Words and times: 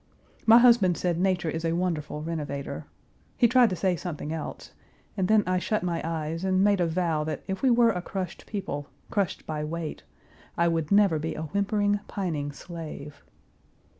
My 0.47 0.57
husband 0.57 0.97
said 0.97 1.19
Nature 1.19 1.51
is 1.51 1.63
a 1.63 1.73
wonderful 1.73 2.23
renovator. 2.23 2.87
He 3.37 3.47
tried 3.47 3.69
to 3.69 3.75
say 3.75 3.95
something 3.95 4.33
else 4.33 4.71
and 5.15 5.27
then 5.27 5.43
I 5.45 5.59
shut 5.59 5.83
my 5.83 6.01
eyes 6.03 6.43
and 6.43 6.63
made 6.63 6.81
a 6.81 6.87
vow 6.87 7.23
that 7.25 7.43
if 7.47 7.61
we 7.61 7.69
were 7.69 7.91
a 7.91 8.01
crushed 8.01 8.47
people, 8.47 8.87
crushed 9.11 9.45
by 9.45 9.63
weight, 9.63 10.01
I 10.57 10.67
would 10.69 10.91
never 10.91 11.19
be 11.19 11.35
a 11.35 11.43
whimpering, 11.43 11.99
pining 12.07 12.51
slave. 12.51 13.21